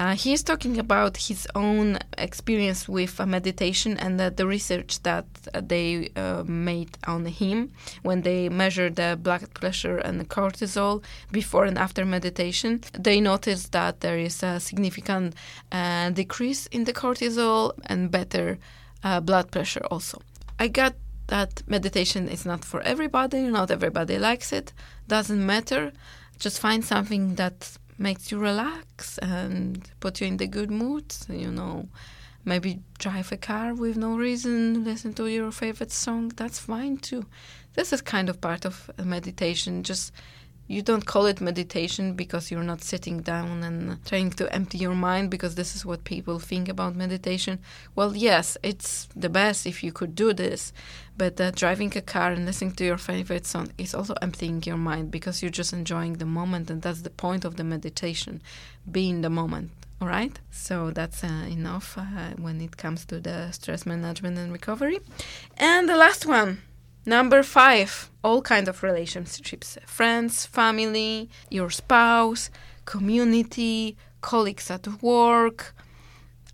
[0.00, 5.02] uh, he is talking about his own experience with uh, meditation and uh, the research
[5.02, 7.70] that uh, they uh, made on him
[8.02, 12.80] when they measured the blood pressure and cortisol before and after meditation.
[12.98, 15.34] They noticed that there is a significant
[15.70, 18.58] uh, decrease in the cortisol and better
[19.22, 20.20] blood pressure also.
[20.58, 20.94] I got
[21.26, 24.72] that meditation is not for everybody, not everybody likes it,
[25.08, 25.92] doesn't matter.
[26.38, 31.14] Just find something that makes you relax and put you in the good mood.
[31.28, 31.88] You know,
[32.44, 36.32] maybe drive a car with no reason, listen to your favorite song.
[36.34, 37.26] That's fine too.
[37.74, 39.82] This is kind of part of meditation.
[39.84, 40.12] Just
[40.66, 44.94] you don't call it meditation because you're not sitting down and trying to empty your
[44.94, 47.58] mind because this is what people think about meditation.
[47.96, 50.72] Well, yes, it's the best if you could do this,
[51.20, 54.78] but uh, driving a car and listening to your favorite song is also emptying your
[54.78, 58.40] mind because you're just enjoying the moment, and that's the point of the meditation
[58.90, 59.70] be in the moment.
[60.00, 64.50] All right, so that's uh, enough uh, when it comes to the stress management and
[64.50, 64.98] recovery.
[65.58, 66.62] And the last one
[67.04, 72.48] Number five, all kind of relationships friends, family, your spouse,
[72.86, 75.74] community, colleagues at work,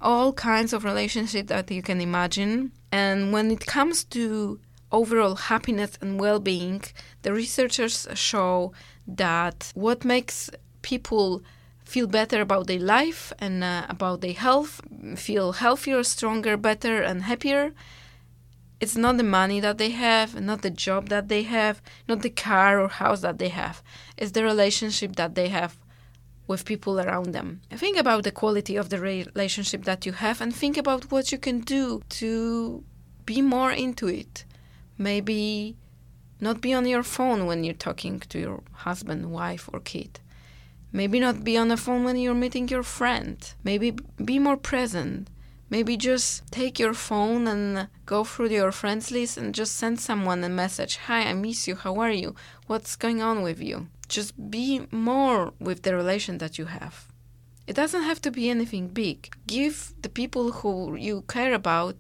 [0.01, 2.73] all kinds of relationships that you can imagine.
[2.93, 4.61] And when it comes to
[4.93, 6.83] overall happiness and well being,
[7.23, 8.73] the researchers show
[9.07, 10.51] that what makes
[10.83, 11.43] people
[11.85, 14.81] feel better about their life and uh, about their health,
[15.17, 17.73] feel healthier, stronger, better, and happier
[18.81, 22.31] it's not the money that they have, not the job that they have, not the
[22.31, 23.83] car or house that they have.
[24.17, 25.79] It's the relationship that they have
[26.47, 27.61] with people around them.
[27.71, 31.39] Think about the quality of the relationship that you have and think about what you
[31.39, 32.85] can do to
[33.25, 34.45] be more into it.
[34.97, 35.77] Maybe
[36.41, 40.21] not be on your phone when you're talking to your husband, wife, or kid.
[40.93, 43.39] Maybe not be on the phone when you're meeting your friend.
[43.65, 45.29] Maybe be more present.
[45.69, 50.45] Maybe just take your phone and go through your friends list and just send someone
[50.45, 51.75] a message Hi, I miss you.
[51.75, 52.37] How are you?
[52.69, 53.89] What's going on with you?
[54.09, 57.09] Just be more with the relation that you have.
[57.67, 59.35] It doesn't have to be anything big.
[59.47, 61.97] Give the people who you care about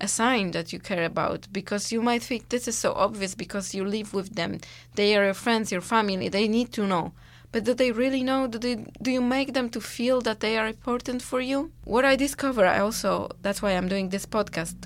[0.00, 3.74] a sign that you care about because you might think this is so obvious because
[3.74, 4.60] you live with them.
[4.94, 6.28] They are your friends, your family.
[6.28, 7.12] They need to know.
[7.52, 8.48] But do they really know?
[8.48, 11.70] Do they do you make them to feel that they are important for you?
[11.84, 14.76] What I discover, I also that's why I'm doing this podcast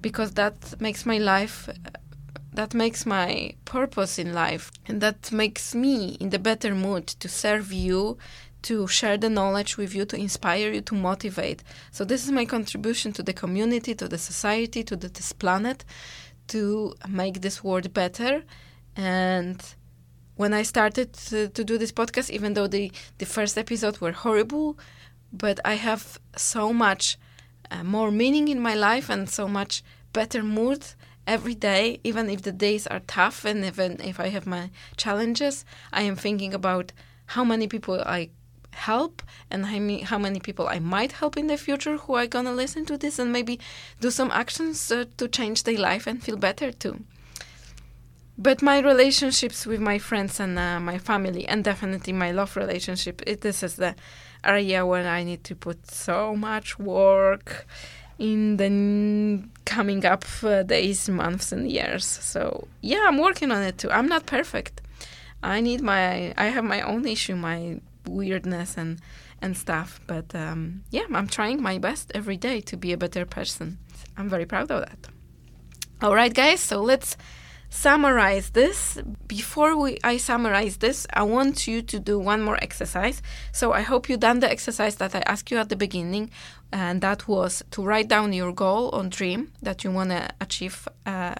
[0.00, 1.68] because that makes my life
[2.56, 7.28] that makes my purpose in life and that makes me in the better mood to
[7.28, 8.18] serve you
[8.62, 11.62] to share the knowledge with you to inspire you to motivate.
[11.92, 15.84] So this is my contribution to the community to the society to the, this planet
[16.48, 18.42] to make this world better.
[18.96, 19.62] And
[20.36, 24.12] when I started to, to, do this podcast, even though the, the first episode were
[24.12, 24.78] horrible,
[25.32, 27.18] but I have so much
[27.70, 29.82] uh, more meaning in my life and so much
[30.12, 30.84] better mood
[31.26, 35.64] every day, even if the days are tough and even if I have my challenges,
[35.92, 36.92] I am thinking about
[37.26, 38.30] how many people I
[38.72, 39.66] help and
[40.04, 43.18] how many people I might help in the future who are gonna listen to this
[43.18, 43.58] and maybe
[44.00, 47.04] do some actions uh, to change their life and feel better too.
[48.38, 53.22] But my relationships with my friends and uh, my family and definitely my love relationship
[53.26, 53.94] it, this is the
[54.44, 57.66] area where i need to put so much work
[58.18, 63.76] in the coming up uh, days months and years so yeah i'm working on it
[63.78, 64.80] too i'm not perfect
[65.42, 69.00] i need my i have my own issue my weirdness and
[69.40, 70.00] and stuff.
[70.06, 73.78] But um, yeah, I'm trying my best every day to be a better person.
[74.16, 75.08] I'm very proud of that.
[76.02, 77.16] All right, guys, so let's
[77.76, 78.98] summarize this.
[79.26, 83.20] Before we I summarize this, I want you to do one more exercise.
[83.52, 86.30] So I hope you done the exercise that I asked you at the beginning,
[86.72, 90.88] and that was to write down your goal or dream that you want to achieve
[91.04, 91.34] uh,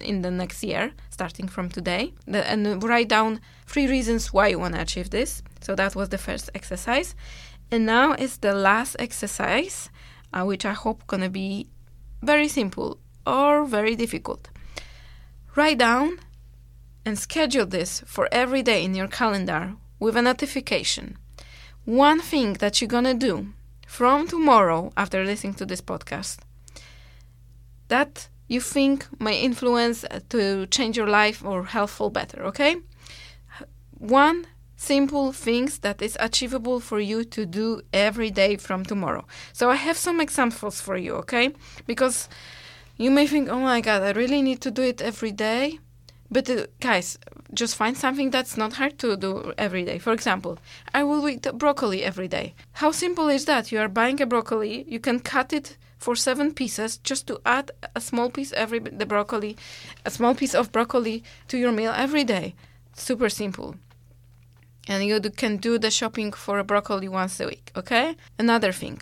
[0.00, 4.58] in the next year, starting from today, the, and write down three reasons why you
[4.58, 5.42] want to achieve this.
[5.60, 7.14] So that was the first exercise,
[7.70, 9.90] and now is the last exercise,
[10.32, 11.68] uh, which I hope gonna be
[12.22, 14.51] very simple or very difficult.
[15.54, 16.18] Write down
[17.04, 21.18] and schedule this for every day in your calendar with a notification.
[21.84, 23.48] One thing that you're gonna do
[23.86, 26.38] from tomorrow after listening to this podcast
[27.88, 32.76] that you think may influence uh, to change your life or helpful better, okay?
[33.98, 34.46] One
[34.76, 39.26] simple things that is achievable for you to do every day from tomorrow.
[39.52, 41.52] So I have some examples for you, okay?
[41.86, 42.28] Because
[42.96, 45.78] you may think, oh my god, I really need to do it every day.
[46.30, 47.18] But uh, guys,
[47.52, 49.98] just find something that's not hard to do every day.
[49.98, 50.58] For example,
[50.94, 52.54] I will eat broccoli every day.
[52.72, 53.70] How simple is that?
[53.70, 57.70] You are buying a broccoli, you can cut it for seven pieces just to add
[57.94, 59.56] a small piece every the broccoli,
[60.04, 62.54] a small piece of broccoli to your meal every day.
[62.94, 63.76] Super simple.
[64.88, 68.16] And you can do the shopping for a broccoli once a week, okay?
[68.38, 69.00] Another thing.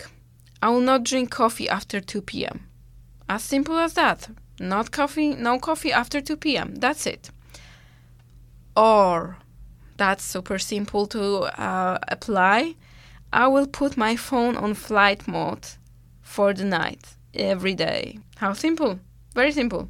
[0.60, 2.69] I will not drink coffee after 2 p.m.
[3.30, 4.28] As simple as that.
[4.58, 6.74] Not coffee, no coffee after 2 p.m.
[6.74, 7.30] That's it.
[8.76, 9.36] Or,
[9.96, 12.74] that's super simple to uh, apply.
[13.32, 15.64] I will put my phone on flight mode
[16.22, 18.18] for the night every day.
[18.34, 18.98] How simple?
[19.32, 19.88] Very simple.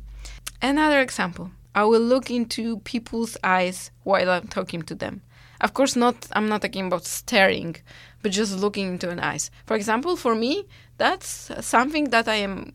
[0.61, 1.51] Another example.
[1.75, 5.23] I will look into people's eyes while I'm talking to them.
[5.63, 6.27] Of course, not.
[6.33, 7.77] I'm not talking about staring,
[8.21, 9.51] but just looking into an eyes.
[9.65, 10.67] For example, for me,
[10.99, 12.75] that's something that I am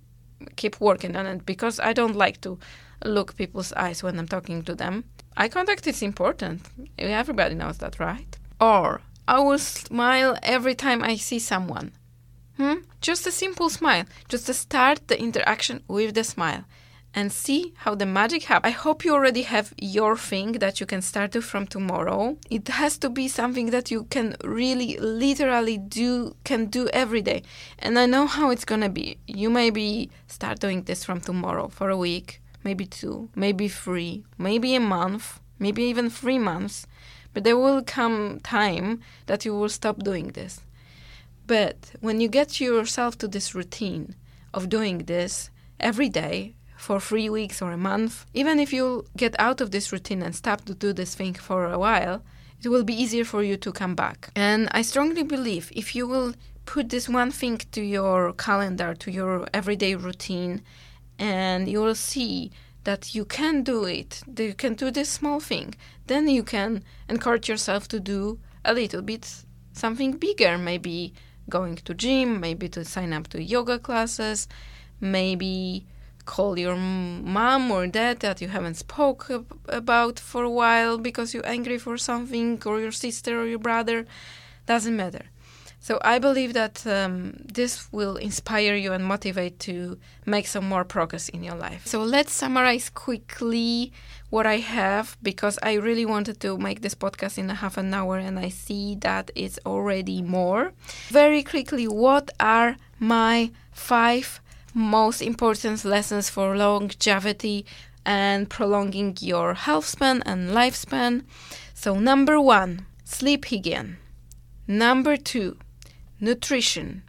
[0.55, 2.59] keep working on it because I don't like to
[3.03, 5.03] look people's eyes when I'm talking to them.
[5.37, 6.61] Eye contact is important.
[6.97, 8.37] Everybody knows that, right?
[8.59, 11.91] Or I will smile every time I see someone.
[12.57, 12.75] Hmm?
[13.01, 14.05] Just a simple smile.
[14.29, 16.63] Just to start the interaction with the smile
[17.15, 18.73] and see how the magic happens.
[18.73, 22.37] I hope you already have your thing that you can start to from tomorrow.
[22.49, 27.43] It has to be something that you can really literally do can do every day.
[27.79, 29.17] And I know how it's to be.
[29.27, 34.75] You maybe start doing this from tomorrow for a week, maybe two, maybe three, maybe
[34.75, 36.85] a month, maybe even 3 months.
[37.33, 40.61] But there will come time that you will stop doing this.
[41.47, 44.15] But when you get yourself to this routine
[44.53, 45.49] of doing this
[45.79, 46.55] every day,
[46.85, 50.35] for three weeks or a month, even if you get out of this routine and
[50.35, 52.21] stop to do this thing for a while,
[52.63, 54.29] it will be easier for you to come back.
[54.35, 59.11] And I strongly believe if you will put this one thing to your calendar, to
[59.11, 60.61] your everyday routine,
[61.17, 62.51] and you will see
[62.83, 65.73] that you can do it, that you can do this small thing,
[66.05, 69.25] then you can encourage yourself to do a little bit
[69.73, 71.15] something bigger, maybe
[71.49, 74.47] going to gym, maybe to sign up to yoga classes,
[75.01, 75.87] maybe
[76.25, 79.29] call your mom or dad that you haven't spoke
[79.69, 84.05] about for a while because you're angry for something or your sister or your brother
[84.65, 85.25] doesn't matter.
[85.79, 90.83] So i believe that um, this will inspire you and motivate to make some more
[90.83, 91.85] progress in your life.
[91.85, 93.91] So let's summarize quickly
[94.31, 97.93] what i have because i really wanted to make this podcast in a half an
[97.93, 100.73] hour and i see that it's already more.
[101.09, 104.41] Very quickly what are my five
[104.75, 107.65] most important lessons for longevity
[108.05, 111.23] and prolonging your health span and lifespan.
[111.73, 113.97] So, number one, sleep hygiene.
[114.67, 115.57] Number two,
[116.19, 117.03] nutrition.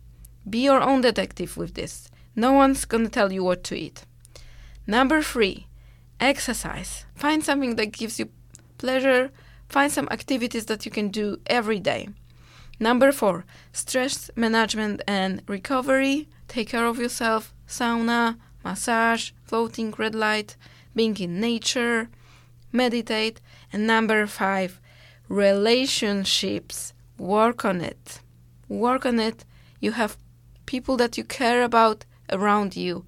[0.48, 2.08] Be your own detective with this.
[2.36, 4.04] No one's gonna tell you what to eat.
[4.86, 5.66] Number three,
[6.20, 7.04] exercise.
[7.16, 8.28] Find something that gives you
[8.78, 9.30] pleasure.
[9.68, 12.10] Find some activities that you can do every day.
[12.78, 16.28] Number four, stress management and recovery.
[16.46, 20.56] Take care of yourself sauna, massage, floating red light,
[20.94, 22.08] being in nature,
[22.72, 23.40] meditate.
[23.72, 24.80] And number five,
[25.28, 26.92] relationships.
[27.18, 28.20] Work on it.
[28.68, 29.44] Work on it.
[29.80, 30.16] You have
[30.66, 33.04] people that you care about around you.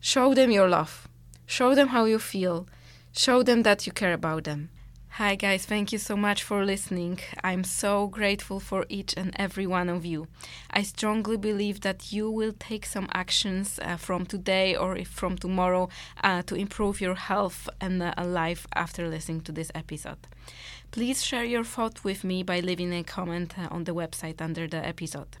[0.00, 1.08] Show them your love.
[1.46, 2.66] Show them how you feel.
[3.12, 4.70] Show them that you care about them.
[5.16, 7.20] Hi, guys, thank you so much for listening.
[7.42, 10.26] I'm so grateful for each and every one of you.
[10.70, 15.88] I strongly believe that you will take some actions uh, from today or from tomorrow
[16.22, 20.18] uh, to improve your health and uh, life after listening to this episode.
[20.90, 24.66] Please share your thought with me by leaving a comment uh, on the website under
[24.66, 25.36] the episode.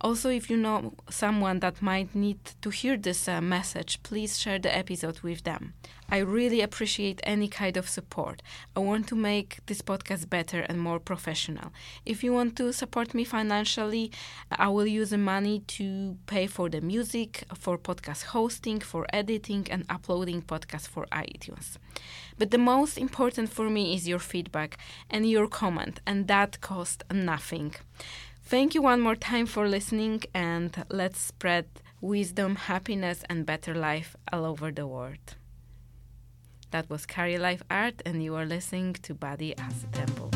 [0.00, 4.58] Also, if you know someone that might need to hear this uh, message, please share
[4.58, 5.72] the episode with them.
[6.08, 8.42] I really appreciate any kind of support.
[8.76, 11.72] I want to make this podcast better and more professional.
[12.04, 14.12] If you want to support me financially,
[14.50, 19.66] I will use the money to pay for the music, for podcast hosting, for editing,
[19.70, 21.78] and uploading podcasts for iTunes.
[22.38, 24.76] But the most important for me is your feedback
[25.10, 27.74] and your comment, and that costs nothing.
[28.44, 31.66] Thank you one more time for listening, and let's spread
[32.00, 35.36] wisdom, happiness, and better life all over the world.
[36.70, 40.35] That was Carrie Life Art, and you are listening to Body as a Temple.